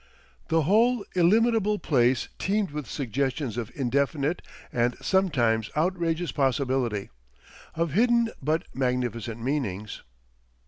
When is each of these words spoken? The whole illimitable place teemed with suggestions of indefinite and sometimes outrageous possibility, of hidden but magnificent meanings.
The 0.47 0.63
whole 0.63 1.05
illimitable 1.13 1.77
place 1.77 2.27
teemed 2.39 2.71
with 2.71 2.89
suggestions 2.89 3.55
of 3.55 3.71
indefinite 3.75 4.41
and 4.73 4.97
sometimes 4.99 5.69
outrageous 5.77 6.31
possibility, 6.31 7.11
of 7.75 7.91
hidden 7.91 8.31
but 8.41 8.63
magnificent 8.73 9.39
meanings. 9.43 10.01